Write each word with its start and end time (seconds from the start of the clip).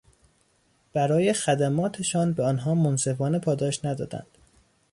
برای 0.93 1.33
خدماتشان 1.33 2.33
به 2.33 2.43
آنها 2.43 2.73
منصفانه 2.75 3.39
پاداش 3.39 3.85
ندادند. 3.85 4.37